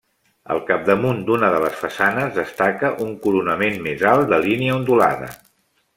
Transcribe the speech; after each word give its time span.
Al 0.53 0.61
capdamunt 0.69 1.19
d'una 1.27 1.49
de 1.57 1.59
les 1.65 1.75
façanes 1.81 2.33
destaca 2.39 2.93
un 3.09 3.13
coronament 3.27 3.79
més 3.89 4.03
alt, 4.15 4.29
de 4.33 4.41
línia 4.49 4.79
ondulada. 4.79 5.35